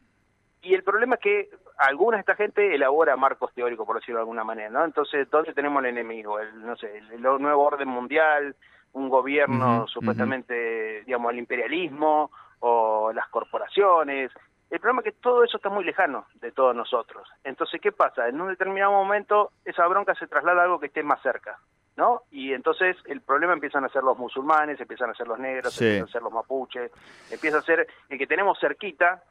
y 0.62 0.72
el 0.72 0.84
problema 0.84 1.16
es 1.16 1.20
que 1.20 1.50
alguna 1.76 2.16
de 2.16 2.20
esta 2.20 2.36
gente 2.36 2.74
elabora 2.74 3.16
marcos 3.16 3.52
teóricos, 3.54 3.86
por 3.86 3.96
decirlo 3.96 4.18
de 4.18 4.22
alguna 4.22 4.44
manera, 4.44 4.70
¿no? 4.70 4.84
Entonces, 4.84 5.28
¿dónde 5.30 5.54
tenemos 5.54 5.82
el 5.82 5.90
enemigo? 5.90 6.38
El, 6.38 6.64
no 6.64 6.76
sé, 6.76 6.98
el, 7.12 7.20
nuevo 7.20 7.62
orden 7.62 7.88
mundial, 7.88 8.54
un 8.92 9.08
gobierno 9.08 9.86
supuestamente, 9.88 11.02
digamos, 11.04 11.32
el 11.32 11.38
imperialismo, 11.38 12.30
o 12.66 13.12
las 13.12 13.28
corporaciones. 13.28 14.30
El 14.70 14.80
problema 14.80 15.02
es 15.02 15.12
que 15.12 15.20
todo 15.20 15.44
eso 15.44 15.58
está 15.58 15.68
muy 15.68 15.84
lejano 15.84 16.26
de 16.40 16.50
todos 16.50 16.74
nosotros. 16.74 17.28
Entonces, 17.44 17.78
¿qué 17.80 17.92
pasa? 17.92 18.26
En 18.26 18.40
un 18.40 18.48
determinado 18.48 18.92
momento 18.92 19.52
esa 19.64 19.86
bronca 19.86 20.14
se 20.14 20.26
traslada 20.26 20.62
a 20.62 20.64
algo 20.64 20.80
que 20.80 20.86
esté 20.86 21.02
más 21.02 21.20
cerca, 21.20 21.58
¿no? 21.96 22.22
Y 22.30 22.54
entonces 22.54 22.96
el 23.04 23.20
problema 23.20 23.52
empiezan 23.52 23.84
a 23.84 23.90
ser 23.90 24.02
los 24.02 24.18
musulmanes, 24.18 24.80
empiezan 24.80 25.10
a 25.10 25.14
ser 25.14 25.28
los 25.28 25.38
negros, 25.38 25.78
empiezan 25.80 26.08
a 26.08 26.12
ser 26.12 26.22
los 26.22 26.32
mapuches, 26.32 26.90
empieza 27.30 27.58
a 27.58 27.62
ser 27.62 27.86
el 28.08 28.18
que 28.18 28.26
tenemos 28.26 28.58
cerquita 28.58 29.22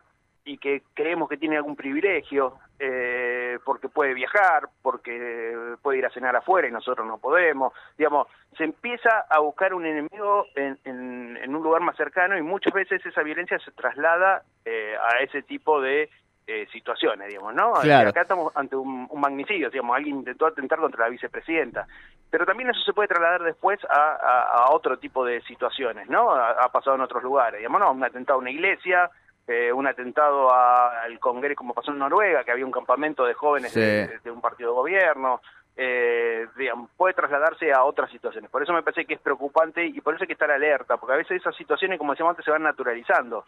y 0.46 0.58
que 0.58 0.84
creemos 0.94 1.30
que 1.30 1.38
tiene 1.38 1.58
algún 1.58 1.76
privilegio, 1.76 2.56
eh, 2.80 3.58
porque 3.64 3.88
puede 3.88 4.14
viajar, 4.14 4.68
porque 4.82 5.76
puede 5.82 6.00
ir 6.00 6.06
a 6.06 6.10
cenar 6.10 6.36
afuera 6.36 6.68
y 6.68 6.72
nosotros 6.72 7.08
no 7.08 7.18
podemos. 7.18 7.74
Digamos, 7.98 8.28
se 8.58 8.66
empieza 8.66 9.26
a 9.30 9.40
buscar 9.40 9.74
un 9.74 9.86
enemigo 9.86 10.46
en, 10.56 10.78
en, 10.84 11.56
un 11.56 11.64
lugar 11.64 11.82
más 11.82 11.96
cercano 11.96 12.38
y 12.38 12.42
muchas 12.42 12.74
veces 12.74 13.06
esa 13.06 13.24
violencia 13.24 13.58
se 13.60 13.72
traslada 13.72 14.44
eh, 14.66 14.96
a 15.00 15.24
ese 15.24 15.44
tipo 15.44 15.80
de 15.82 16.10
eh, 16.46 16.68
situaciones, 16.74 17.30
digamos, 17.30 17.54
¿no? 17.54 17.74
Acá 17.74 18.24
estamos 18.24 18.52
ante 18.58 18.76
un, 18.76 19.08
magnicidio, 19.16 19.70
digamos, 19.70 19.96
alguien 19.96 20.18
intentó 20.18 20.46
atentar 20.46 20.78
contra 20.78 21.06
la 21.06 21.10
vicepresidenta, 21.10 21.88
pero 22.30 22.46
también 22.46 22.70
eso 22.70 22.82
se 22.82 22.92
puede 22.92 23.08
trasladar 23.08 23.44
después 23.44 23.80
a, 23.90 24.66
a, 24.66 24.72
otro 24.74 24.98
tipo 24.98 25.24
de 25.24 25.42
situaciones, 25.44 26.10
¿no? 26.10 26.32
Ha, 26.32 26.70
pasado 26.70 26.98
en 26.98 27.02
otros 27.02 27.24
lugares, 27.24 27.60
digamos, 27.60 27.80
¿no? 27.80 27.92
Un 27.94 28.04
atentado 28.04 28.40
a 28.40 28.42
una 28.42 28.52
iglesia, 28.52 29.10
eh, 29.48 29.74
un 29.74 29.86
atentado 29.88 30.54
al 30.54 31.20
Congreso 31.20 31.56
como 31.56 31.74
pasó 31.74 31.92
en 31.92 32.00
Noruega, 32.00 32.44
que 32.44 32.52
había 32.52 32.66
un 32.66 32.72
campamento 32.72 33.26
de 33.26 33.34
jóvenes 33.34 33.74
de, 33.74 34.20
un 34.32 34.42
partido 34.42 34.70
de 34.70 34.76
gobierno, 34.76 35.42
eh, 35.76 36.48
digamos, 36.56 36.92
puede 36.96 37.16
trasladarse 37.16 37.72
a 37.74 37.84
otras 37.84 38.12
situaciones. 38.12 38.50
Por 38.52 38.62
eso 38.62 38.74
me 38.74 38.84
parece 38.84 39.06
que 39.06 39.16
es 39.16 39.20
preocupante 39.20 39.84
y 39.86 40.02
por 40.02 40.14
eso 40.14 40.24
hay 40.24 40.28
que 40.28 40.34
estar 40.34 40.52
alerta, 40.52 40.98
porque 40.98 41.14
a 41.14 41.18
veces 41.18 41.42
esas 41.42 41.56
situaciones, 41.56 41.98
como 41.98 42.14
decíamos 42.14 42.32
antes, 42.32 42.46
se 42.46 42.52
van 42.52 42.64
naturalizando. 42.64 43.46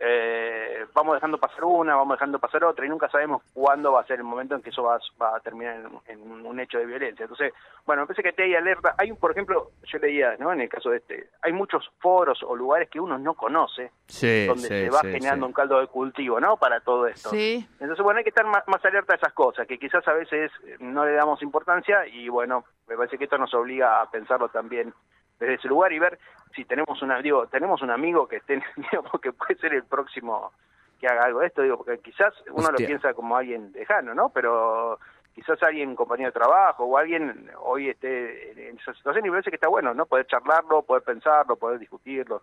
Eh, 0.00 0.86
vamos 0.94 1.16
dejando 1.16 1.38
pasar 1.38 1.64
una, 1.64 1.96
vamos 1.96 2.16
dejando 2.16 2.38
pasar 2.38 2.62
otra 2.62 2.86
y 2.86 2.88
nunca 2.88 3.08
sabemos 3.08 3.42
cuándo 3.52 3.90
va 3.92 4.02
a 4.02 4.06
ser 4.06 4.18
el 4.18 4.24
momento 4.24 4.54
en 4.54 4.62
que 4.62 4.70
eso 4.70 4.84
va, 4.84 5.00
va 5.20 5.36
a 5.36 5.40
terminar 5.40 5.76
en, 6.06 6.46
un 6.46 6.60
hecho 6.60 6.78
de 6.78 6.86
violencia. 6.86 7.24
Entonces, 7.24 7.52
bueno, 7.84 8.02
me 8.02 8.06
parece 8.06 8.22
que 8.22 8.32
te 8.32 8.44
hay 8.44 8.54
alerta. 8.54 8.94
Hay, 8.96 9.10
un, 9.10 9.16
por 9.16 9.32
ejemplo, 9.32 9.72
yo 9.82 9.98
leía, 9.98 10.36
¿no? 10.38 10.52
En 10.52 10.60
el 10.60 10.68
caso 10.68 10.90
de 10.90 10.98
este, 10.98 11.30
hay 11.42 11.52
muchos 11.52 11.90
foros 11.98 12.44
o 12.44 12.54
lugares 12.54 12.88
que 12.88 13.00
uno 13.00 13.18
no 13.18 13.34
conoce, 13.34 13.90
donde 14.46 14.68
se 14.68 14.90
va 14.90 15.00
generando 15.00 15.46
un 15.46 15.52
caldo 15.52 15.80
de 15.80 15.88
cultivo, 15.88 16.38
¿no? 16.38 16.56
Para 16.56 16.78
todo 16.80 17.08
esto. 17.08 17.30
Entonces, 17.32 18.00
bueno, 18.00 18.18
hay 18.18 18.24
que 18.24 18.30
estar 18.30 18.46
más, 18.46 18.62
más 18.68 18.84
alerta 18.84 19.14
a 19.14 19.16
esas 19.16 19.32
cosas, 19.32 19.66
que 19.66 19.78
quizás 19.78 20.06
a 20.06 20.12
veces 20.12 20.52
no 20.78 21.04
le 21.04 21.12
damos 21.12 21.42
importancia 21.42 21.67
y, 22.12 22.28
bueno, 22.28 22.64
me 22.88 22.96
parece 22.96 23.18
que 23.18 23.24
esto 23.24 23.38
nos 23.38 23.52
obliga 23.54 24.00
a 24.00 24.10
pensarlo 24.10 24.48
también 24.48 24.92
desde 25.38 25.54
ese 25.54 25.68
lugar 25.68 25.92
y 25.92 25.98
ver 25.98 26.18
si 26.54 26.64
tenemos 26.64 27.00
una, 27.02 27.20
digo, 27.20 27.46
tenemos 27.46 27.82
un 27.82 27.90
amigo 27.90 28.26
que 28.26 28.36
esté, 28.36 28.62
digamos, 28.76 29.20
que 29.20 29.32
puede 29.32 29.56
ser 29.56 29.74
el 29.74 29.84
próximo 29.84 30.52
que 30.98 31.06
haga 31.06 31.26
algo 31.26 31.40
de 31.40 31.46
esto, 31.46 31.62
digo, 31.62 31.76
porque 31.76 31.98
quizás 31.98 32.34
uno 32.50 32.70
lo 32.70 32.76
piensa 32.76 33.14
como 33.14 33.36
alguien 33.36 33.70
lejano, 33.72 34.14
¿no? 34.14 34.30
Pero 34.30 34.98
quizás 35.32 35.62
alguien, 35.62 35.94
compañero 35.94 36.30
de 36.30 36.40
trabajo 36.40 36.84
o 36.84 36.98
alguien 36.98 37.48
hoy 37.60 37.88
esté 37.88 38.68
en 38.68 38.78
esa 38.78 38.92
situación 38.94 39.24
y 39.24 39.28
me 39.28 39.34
parece 39.34 39.50
que 39.50 39.56
está 39.56 39.68
bueno, 39.68 39.94
¿no? 39.94 40.06
Poder 40.06 40.26
charlarlo, 40.26 40.82
poder 40.82 41.04
pensarlo, 41.04 41.54
poder 41.54 41.78
discutirlo, 41.78 42.42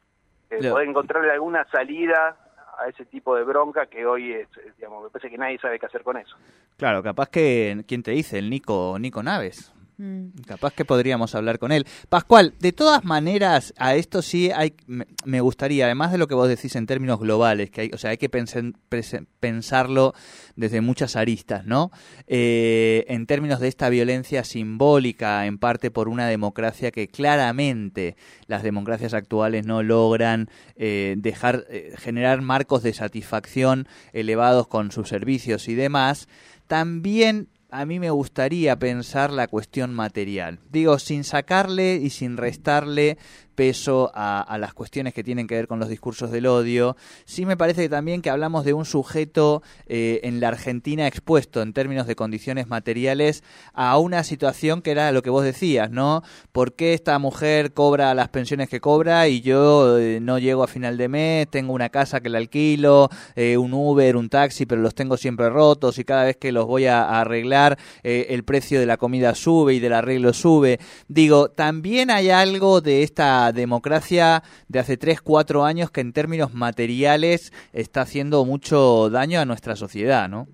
eh, 0.49 0.69
poder 0.69 0.87
encontrarle 0.87 1.31
alguna 1.31 1.65
salida 1.65 2.37
a 2.79 2.89
ese 2.89 3.05
tipo 3.05 3.35
de 3.35 3.43
bronca 3.43 3.85
que 3.87 4.05
hoy 4.05 4.45
digamos, 4.77 5.03
me 5.03 5.09
parece 5.09 5.29
que 5.29 5.37
nadie 5.37 5.59
sabe 5.59 5.79
qué 5.79 5.85
hacer 5.85 6.03
con 6.03 6.17
eso. 6.17 6.35
Claro, 6.77 7.03
capaz 7.03 7.29
que, 7.29 7.83
¿quién 7.87 8.03
te 8.03 8.11
dice? 8.11 8.39
El 8.39 8.49
Nico, 8.49 8.97
Nico 8.99 9.23
Naves. 9.23 9.74
Mm. 9.97 10.27
Capaz 10.45 10.73
que 10.73 10.83
podríamos 10.83 11.35
hablar 11.35 11.57
con 11.57 11.71
él. 11.71 11.85
Pascual, 12.09 12.53
de 12.59 12.73
todas 12.73 13.05
maneras, 13.05 13.73
a 13.77 13.95
esto 13.95 14.21
sí 14.21 14.51
hay, 14.51 14.73
me 14.87 15.41
gustaría, 15.41 15.85
además 15.85 16.11
de 16.11 16.17
lo 16.17 16.27
que 16.27 16.35
vos 16.35 16.49
decís 16.49 16.75
en 16.75 16.85
términos 16.85 17.19
globales, 17.19 17.69
que 17.71 17.81
hay, 17.81 17.91
o 17.93 17.97
sea, 17.97 18.09
hay 18.11 18.17
que 18.17 18.29
pensarlo 18.29 20.13
desde 20.55 20.81
muchas 20.81 21.15
aristas, 21.15 21.65
¿no? 21.65 21.91
Eh, 22.27 23.05
en 23.07 23.25
términos 23.25 23.59
de 23.59 23.69
esta 23.69 23.89
violencia 23.89 24.43
simbólica, 24.43 25.45
en 25.45 25.57
parte 25.57 25.91
por 25.91 26.09
una 26.09 26.27
democracia 26.27 26.91
que 26.91 27.07
claramente 27.07 28.17
las 28.47 28.63
democracias 28.63 29.13
actuales 29.13 29.65
no 29.65 29.81
logran 29.81 30.49
eh, 30.75 31.15
dejar 31.17 31.65
eh, 31.69 31.93
generar 31.97 32.41
marcos 32.41 32.83
de 32.83 32.93
satisfacción 32.93 33.87
elevados 34.11 34.67
con 34.67 34.91
sus 34.91 35.07
servicios 35.07 35.69
y 35.69 35.75
demás. 35.75 36.27
También 36.67 37.47
a 37.69 37.85
mí 37.85 37.99
me 37.99 38.09
gustaría 38.09 38.77
pensar 38.77 39.31
la 39.31 39.47
cuestión 39.47 39.93
material. 39.93 40.59
Digo, 40.71 40.99
sin 40.99 41.23
sacarle 41.23 41.95
y 41.95 42.09
sin 42.09 42.37
restarle 42.37 43.17
peso 43.55 44.11
a, 44.13 44.57
las 44.59 44.73
cuestiones 44.73 45.13
que 45.13 45.23
tienen 45.23 45.47
que 45.47 45.55
ver 45.55 45.67
con 45.67 45.79
los 45.79 45.89
discursos 45.89 46.29
del 46.31 46.45
odio. 46.45 46.95
Sí 47.25 47.45
me 47.45 47.57
parece 47.57 47.89
también 47.89 48.21
que 48.21 48.29
hablamos 48.29 48.65
de 48.65 48.73
un 48.73 48.85
sujeto 48.85 49.63
eh, 49.87 50.19
en 50.23 50.39
la 50.39 50.49
Argentina 50.49 51.07
expuesto 51.07 51.61
en 51.61 51.73
términos 51.73 52.05
de 52.05 52.15
condiciones 52.15 52.67
materiales 52.67 53.43
a 53.73 53.97
una 53.97 54.23
situación 54.23 54.81
que 54.81 54.91
era 54.91 55.11
lo 55.11 55.21
que 55.21 55.29
vos 55.29 55.43
decías, 55.43 55.89
¿no? 55.89 56.21
¿Por 56.51 56.73
qué 56.73 56.93
esta 56.93 57.17
mujer 57.17 57.73
cobra 57.73 58.13
las 58.13 58.29
pensiones 58.29 58.69
que 58.69 58.81
cobra 58.81 59.27
y 59.27 59.41
yo 59.41 59.97
eh, 59.97 60.19
no 60.21 60.37
llego 60.37 60.63
a 60.63 60.67
final 60.67 60.97
de 60.97 61.07
mes, 61.07 61.49
tengo 61.49 61.73
una 61.73 61.89
casa 61.89 62.19
que 62.19 62.29
la 62.29 62.37
alquilo, 62.37 63.09
eh, 63.35 63.57
un 63.57 63.73
Uber, 63.73 64.17
un 64.17 64.29
taxi, 64.29 64.65
pero 64.65 64.81
los 64.81 64.93
tengo 64.93 65.17
siempre 65.17 65.49
rotos 65.49 65.97
y 65.97 66.03
cada 66.03 66.25
vez 66.25 66.37
que 66.37 66.51
los 66.51 66.65
voy 66.65 66.85
a, 66.85 67.05
arreglar 67.05 67.77
el 68.03 68.43
precio 68.43 68.79
de 68.79 68.85
la 68.85 68.97
comida 68.97 69.35
sube 69.35 69.73
y 69.73 69.79
del 69.79 69.93
arreglo 69.93 70.33
sube? 70.33 70.79
Digo, 71.07 71.49
también 71.49 72.11
hay 72.11 72.29
algo 72.29 72.81
de 72.81 73.03
esta 73.03 73.44
democracia 73.51 74.43
de 74.67 74.79
hace 74.79 74.97
3, 74.97 75.21
4 75.21 75.63
años 75.63 75.91
que 75.91 76.01
en 76.01 76.13
términos 76.13 76.53
materiales 76.53 77.51
está 77.73 78.01
haciendo 78.01 78.45
mucho 78.45 79.09
daño 79.09 79.39
a 79.39 79.45
nuestra 79.45 79.75
sociedad, 79.75 80.29
¿no? 80.29 80.47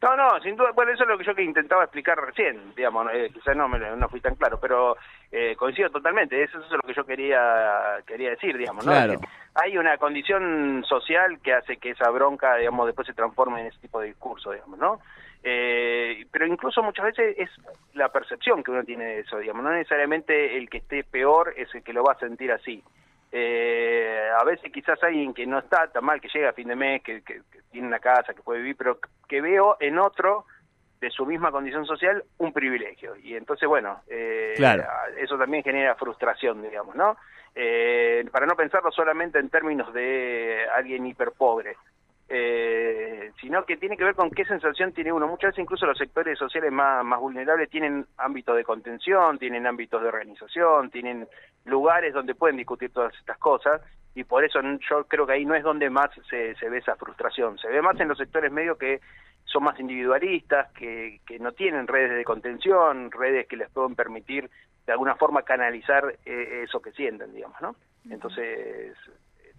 No, 0.00 0.16
no, 0.16 0.40
sin 0.40 0.54
duda, 0.54 0.70
bueno, 0.76 0.92
eso 0.92 1.02
es 1.02 1.08
lo 1.08 1.18
que 1.18 1.24
yo 1.24 1.34
que 1.34 1.42
intentaba 1.42 1.82
explicar 1.82 2.16
recién, 2.18 2.72
digamos, 2.76 3.08
eh, 3.12 3.30
quizás 3.34 3.56
no, 3.56 3.68
me, 3.68 3.80
no 3.80 4.08
fui 4.08 4.20
tan 4.20 4.36
claro, 4.36 4.60
pero 4.60 4.96
eh, 5.32 5.56
coincido 5.56 5.90
totalmente, 5.90 6.40
eso, 6.40 6.58
es 6.58 6.70
lo 6.70 6.82
que 6.86 6.94
yo 6.94 7.04
quería 7.04 8.00
quería 8.06 8.30
decir, 8.30 8.56
digamos, 8.56 8.86
¿no? 8.86 8.92
Hay 9.60 9.76
una 9.76 9.98
condición 9.98 10.84
social 10.88 11.40
que 11.42 11.52
hace 11.52 11.78
que 11.78 11.90
esa 11.90 12.10
bronca, 12.10 12.56
digamos, 12.56 12.86
después 12.86 13.06
se 13.06 13.14
transforme 13.14 13.60
en 13.60 13.66
ese 13.68 13.78
tipo 13.80 14.00
de 14.00 14.08
discurso, 14.08 14.52
digamos, 14.52 14.78
¿no? 14.78 15.00
Eh, 15.42 16.26
pero 16.30 16.46
incluso 16.46 16.82
muchas 16.82 17.06
veces 17.06 17.36
es 17.38 17.50
la 17.94 18.08
percepción 18.10 18.62
que 18.62 18.70
uno 18.70 18.84
tiene 18.84 19.04
de 19.04 19.20
eso, 19.20 19.38
digamos, 19.38 19.64
no 19.64 19.70
necesariamente 19.70 20.56
el 20.56 20.68
que 20.68 20.78
esté 20.78 21.04
peor 21.04 21.54
es 21.56 21.74
el 21.74 21.82
que 21.82 21.92
lo 21.92 22.04
va 22.04 22.12
a 22.12 22.18
sentir 22.18 22.52
así. 22.52 22.82
Eh, 23.30 24.28
a 24.38 24.44
veces 24.44 24.72
quizás 24.72 25.02
alguien 25.02 25.34
que 25.34 25.46
no 25.46 25.58
está 25.58 25.88
tan 25.88 26.04
mal, 26.04 26.20
que 26.20 26.28
llega 26.28 26.50
a 26.50 26.54
fin 26.54 26.68
de 26.68 26.76
mes, 26.76 27.02
que, 27.02 27.22
tiene 27.70 27.86
una 27.86 27.98
casa, 27.98 28.34
que 28.34 28.42
puede 28.42 28.60
vivir, 28.60 28.76
pero 28.76 28.98
que 29.28 29.40
veo 29.40 29.76
en 29.80 29.98
otro 29.98 30.46
de 31.00 31.10
su 31.10 31.24
misma 31.24 31.50
condición 31.50 31.86
social 31.86 32.24
un 32.38 32.52
privilegio. 32.52 33.16
Y 33.16 33.34
entonces, 33.34 33.68
bueno, 33.68 34.00
eh, 34.08 34.54
eso 35.18 35.38
también 35.38 35.62
genera 35.62 35.94
frustración, 35.94 36.62
digamos, 36.62 36.94
¿no? 36.96 37.16
Eh, 37.54 38.24
para 38.30 38.46
no 38.46 38.54
pensarlo 38.54 38.90
solamente 38.90 39.38
en 39.38 39.48
términos 39.48 39.92
de 39.92 40.66
alguien 40.76 41.06
hiperpobre, 41.06 41.76
eh, 42.28 43.32
sino 43.40 43.64
que 43.64 43.76
tiene 43.76 43.96
que 43.96 44.04
ver 44.04 44.14
con 44.14 44.30
qué 44.30 44.44
sensación 44.44 44.92
tiene 44.92 45.12
uno. 45.12 45.26
Muchas 45.26 45.50
veces 45.50 45.62
incluso 45.62 45.86
los 45.86 45.96
sectores 45.98 46.38
sociales 46.38 46.70
más, 46.70 47.04
más 47.04 47.20
vulnerables 47.20 47.70
tienen 47.70 48.06
ámbitos 48.18 48.56
de 48.56 48.64
contención, 48.64 49.38
tienen 49.38 49.66
ámbitos 49.66 50.02
de 50.02 50.08
organización, 50.08 50.90
tienen 50.90 51.26
lugares 51.64 52.12
donde 52.12 52.34
pueden 52.34 52.56
discutir 52.56 52.92
todas 52.92 53.14
estas 53.14 53.38
cosas 53.38 53.80
y 54.14 54.24
por 54.24 54.44
eso 54.44 54.60
yo 54.90 55.04
creo 55.04 55.26
que 55.26 55.34
ahí 55.34 55.44
no 55.44 55.54
es 55.54 55.62
donde 55.62 55.88
más 55.90 56.10
se, 56.28 56.54
se 56.56 56.68
ve 56.68 56.78
esa 56.78 56.96
frustración. 56.96 57.56
Se 57.58 57.68
ve 57.68 57.80
más 57.80 57.98
en 58.00 58.08
los 58.08 58.18
sectores 58.18 58.52
medios 58.52 58.76
que 58.76 59.00
son 59.50 59.64
más 59.64 59.78
individualistas, 59.80 60.70
que, 60.72 61.20
que 61.26 61.38
no 61.38 61.52
tienen 61.52 61.86
redes 61.86 62.16
de 62.16 62.24
contención, 62.24 63.10
redes 63.10 63.46
que 63.46 63.56
les 63.56 63.70
pueden 63.70 63.94
permitir 63.94 64.50
de 64.86 64.92
alguna 64.92 65.16
forma 65.16 65.42
canalizar 65.42 66.04
eh, 66.24 66.62
eso 66.64 66.80
que 66.80 66.92
sienten, 66.92 67.32
digamos, 67.34 67.60
¿no? 67.60 67.74
Entonces, 68.10 68.96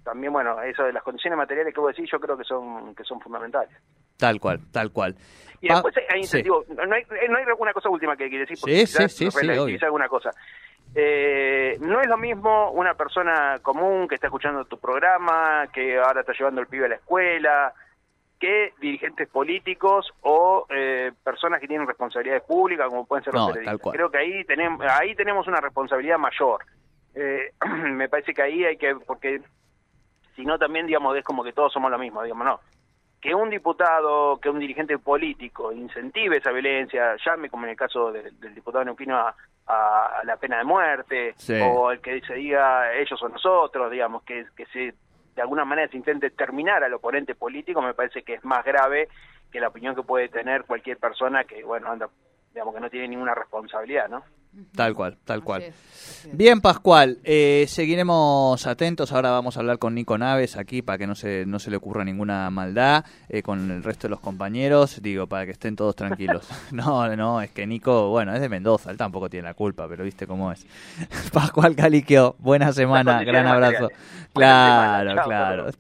también, 0.04 0.34
bueno, 0.34 0.62
eso 0.62 0.84
de 0.84 0.94
las 0.94 1.04
condiciones 1.04 1.38
materiales 1.38 1.74
que 1.74 1.80
vos 1.80 1.96
decís, 1.96 2.10
yo 2.12 2.20
creo 2.20 2.38
que 2.38 2.44
son, 2.44 2.96
que 2.96 3.04
son 3.04 3.20
fundamentales. 3.20 3.76
Tal 4.18 4.40
cual, 4.40 4.60
tal 4.72 4.92
cual. 4.92 5.16
Y 5.62 5.68
después 5.68 5.96
hay 6.10 6.20
incentivos. 6.22 6.68
No, 6.70 6.82
hay, 6.82 7.04
no 7.30 7.38
hay 7.38 7.46
una 7.58 7.74
cosa 7.74 7.90
última 7.90 8.16
que 8.16 8.28
quiere 8.30 8.46
decir, 8.46 8.58
porque 8.60 8.88
sí, 8.88 9.10
sí, 9.10 9.30
sí, 9.32 9.86
alguna 9.86 10.08
cosa. 10.08 10.32
Eh, 10.96 11.78
no 11.82 12.02
es 12.02 12.08
lo 12.08 12.18
mismo 12.18 12.72
una 12.72 12.96
persona 12.96 13.60
común 13.62 14.08
que 14.08 14.16
está 14.16 14.28
escuchando 14.28 14.66
tu 14.66 14.80
programa, 14.80 15.68
que 15.72 15.98
ahora 15.98 16.22
está 16.22 16.34
llevando 16.34 16.62
el 16.62 16.68
pibe 16.68 16.86
a 16.86 16.90
la 16.90 16.96
escuela, 16.96 17.74
que 18.40 18.74
dirigentes 18.80 19.28
políticos 19.28 20.12
o 20.22 20.66
eh, 20.70 21.12
personas 21.24 21.60
que 21.60 21.68
tienen 21.68 21.86
responsabilidades 21.86 22.44
públicas, 22.44 22.88
como 22.88 23.06
pueden 23.06 23.24
ser 23.24 23.34
los 23.34 23.52
periodistas. 23.52 23.92
Creo 23.92 24.10
que 24.10 24.18
ahí 24.18 24.44
tenemos, 24.46 24.86
ahí 24.88 25.14
tenemos 25.16 25.46
una 25.48 25.60
responsabilidad 25.60 26.18
mayor. 26.18 26.66
Eh, 27.16 27.52
me 27.84 28.08
parece 28.08 28.34
que 28.34 28.42
ahí 28.42 28.64
hay 28.64 28.78
que, 28.78 28.96
porque 28.96 29.42
sino 30.36 30.58
también, 30.58 30.88
digamos, 30.88 31.18
es 31.18 31.24
como 31.26 31.44
que 31.44 31.52
todos 31.52 31.74
somos 31.74 31.92
lo 31.92 32.00
mismo, 32.00 32.24
digamos, 32.24 32.46
no. 32.46 32.60
Que 33.20 33.36
un 33.36 33.50
diputado, 33.50 34.40
que 34.40 34.50
un 34.50 34.58
dirigente 34.58 34.98
político 34.98 35.74
incentive 35.74 36.38
esa 36.38 36.52
violencia, 36.52 37.18
llame, 37.26 37.50
como 37.50 37.66
en 37.66 37.72
el 37.72 37.76
caso 37.76 38.14
del, 38.14 38.34
diputado 38.56 38.86
neuquino, 38.86 39.18
a, 39.18 39.36
a, 39.68 40.22
la 40.24 40.38
pena 40.38 40.60
de 40.60 40.64
muerte, 40.64 41.36
o 41.62 41.92
el 41.92 42.00
que 42.00 42.22
se 42.22 42.36
diga 42.36 42.94
ellos 42.94 43.22
o 43.22 43.28
nosotros, 43.28 43.92
digamos, 43.92 44.24
que, 44.24 44.46
que 44.56 44.66
se 44.68 44.94
de 45.40 45.44
alguna 45.44 45.64
manera 45.64 45.90
se 45.90 45.96
intente 45.96 46.32
terminar 46.32 46.84
al 46.84 46.94
oponente 46.94 47.34
político, 47.34 47.82
me 47.82 47.94
parece 47.94 48.24
que 48.24 48.34
es 48.34 48.44
más 48.44 48.66
grave 48.66 49.08
que 49.50 49.62
la 49.62 49.70
opinión 49.70 49.96
que 49.96 50.04
puede 50.04 50.28
tener 50.28 50.66
cualquier 50.66 50.98
persona 50.98 51.46
que, 51.46 51.64
bueno, 51.64 51.90
anda, 51.90 52.10
digamos, 52.54 52.76
que 52.76 52.82
no 52.82 52.90
tiene 52.90 53.08
ninguna 53.08 53.34
responsabilidad, 53.34 54.10
¿no? 54.10 54.22
Tal 54.76 54.94
cual, 54.94 55.18
tal 55.26 55.44
cual. 55.44 55.64
Bien, 56.34 56.60
Pascual, 56.60 57.20
eh, 57.24 57.66
seguiremos 57.68 58.66
atentos. 58.68 59.12
Ahora 59.12 59.32
vamos 59.32 59.56
a 59.56 59.60
hablar 59.60 59.78
con 59.78 59.96
Nico 59.96 60.18
Naves 60.18 60.58
aquí 60.58 60.82
para 60.82 60.98
que 60.98 61.08
no 61.08 61.16
se, 61.16 61.46
no 61.46 61.60
se 61.60 61.70
le 61.70 61.78
ocurra 61.78 62.04
ninguna 62.04 62.50
maldad 62.50 63.06
eh, 63.30 63.42
con 63.42 63.72
el 63.72 63.84
resto 63.84 64.08
de 64.08 64.12
los 64.12 64.20
compañeros. 64.20 65.02
Digo, 65.02 65.28
para 65.28 65.46
que 65.46 65.52
estén 65.52 65.76
todos 65.76 65.96
tranquilos. 65.96 66.48
no, 66.72 67.16
no, 67.16 67.42
es 67.42 67.52
que 67.52 67.66
Nico, 67.68 68.10
bueno, 68.10 68.34
es 68.34 68.42
de 68.42 68.50
Mendoza, 68.50 68.92
él 68.92 68.98
tampoco 68.98 69.30
tiene 69.30 69.48
la 69.48 69.54
culpa, 69.54 69.88
pero 69.88 70.04
viste 70.04 70.28
cómo 70.28 70.52
es. 70.52 70.66
Pascual 71.34 71.76
Caliquio, 71.76 72.36
buena 72.40 72.74
semana, 72.74 73.24
gran 73.24 73.48
abrazo. 73.48 73.90
Claro, 74.34 75.24
claro. 75.24 75.72
Chao. 75.72 75.80